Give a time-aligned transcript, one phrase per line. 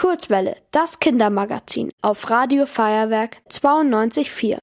[0.00, 4.56] Kurzwelle, das Kindermagazin auf Radio Feuerwerk 92.4.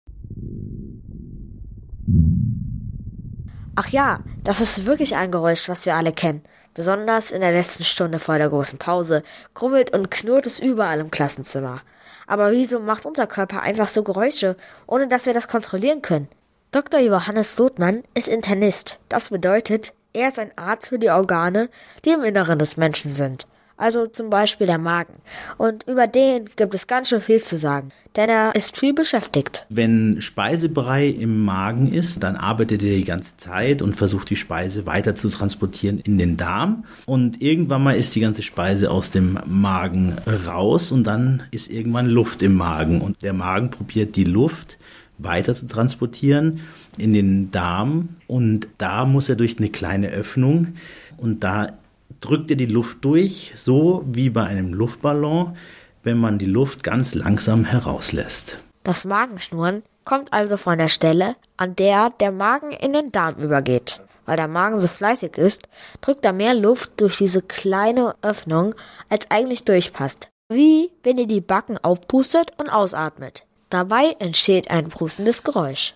[3.76, 6.42] Ach ja, das ist wirklich ein Geräusch, was wir alle kennen.
[6.74, 9.22] Besonders in der letzten Stunde vor der großen Pause
[9.54, 11.82] grummelt und knurrt es überall im Klassenzimmer.
[12.26, 14.58] Aber wieso macht unser Körper einfach so Geräusche,
[14.88, 16.30] ohne dass wir das kontrollieren können?
[16.72, 17.00] Dr.
[17.00, 18.98] Johannes Sodmann ist Internist.
[19.08, 21.70] Das bedeutet, er ist ein Arzt für die Organe,
[22.06, 23.46] die im Inneren des Menschen sind
[23.78, 25.14] also zum Beispiel der Magen.
[25.58, 29.66] Und über den gibt es ganz schön viel zu sagen, denn er ist viel beschäftigt.
[29.70, 34.86] Wenn Speisebrei im Magen ist, dann arbeitet er die ganze Zeit und versucht die Speise
[34.86, 36.86] weiter zu transportieren in den Darm.
[37.06, 40.16] Und irgendwann mal ist die ganze Speise aus dem Magen
[40.48, 43.02] raus und dann ist irgendwann Luft im Magen.
[43.02, 44.78] Und der Magen probiert die Luft
[45.20, 46.62] weiter zu transportieren
[46.98, 50.76] in den Darm und da muss er durch eine kleine Öffnung
[51.18, 51.74] und da
[52.22, 55.58] drückt ihr die Luft durch, so wie bei einem Luftballon,
[56.04, 58.60] wenn man die Luft ganz langsam herauslässt.
[58.84, 64.00] Das Magenschnurren kommt also von der Stelle, an der der Magen in den Darm übergeht.
[64.26, 65.68] Weil der Magen so fleißig ist,
[66.02, 68.76] drückt er mehr Luft durch diese kleine Öffnung,
[69.10, 70.30] als eigentlich durchpasst.
[70.50, 73.44] Wie wenn ihr die Backen aufpustet und ausatmet.
[73.70, 75.94] Dabei entsteht ein prustendes Geräusch.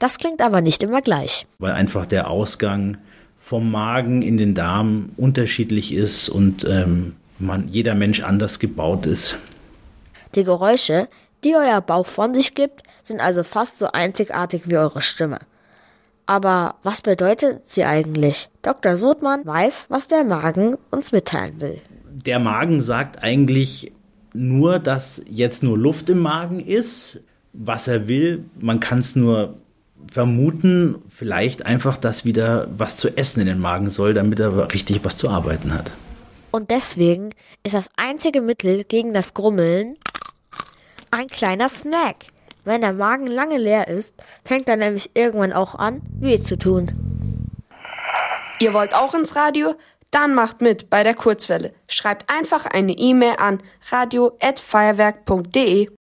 [0.00, 1.46] Das klingt aber nicht immer gleich.
[1.58, 2.98] Weil einfach der Ausgang
[3.50, 9.38] vom Magen in den Darm unterschiedlich ist und ähm, man, jeder Mensch anders gebaut ist.
[10.36, 11.08] Die Geräusche,
[11.42, 15.40] die euer Bauch von sich gibt, sind also fast so einzigartig wie eure Stimme.
[16.26, 18.50] Aber was bedeutet sie eigentlich?
[18.62, 18.96] Dr.
[18.96, 21.80] Sodmann weiß, was der Magen uns mitteilen will.
[22.04, 23.90] Der Magen sagt eigentlich
[24.32, 27.24] nur, dass jetzt nur Luft im Magen ist.
[27.52, 29.56] Was er will, man kann es nur
[30.10, 35.04] vermuten vielleicht einfach, dass wieder was zu essen in den Magen soll, damit er richtig
[35.04, 35.90] was zu arbeiten hat.
[36.50, 37.30] Und deswegen
[37.62, 39.96] ist das einzige Mittel gegen das Grummeln
[41.10, 42.16] ein kleiner Snack.
[42.64, 46.92] Wenn der Magen lange leer ist, fängt er nämlich irgendwann auch an, weh zu tun.
[48.58, 49.74] Ihr wollt auch ins Radio?
[50.10, 51.72] Dann macht mit bei der Kurzwelle.
[51.88, 55.90] Schreibt einfach eine E-Mail an radio@feuerwerk.de.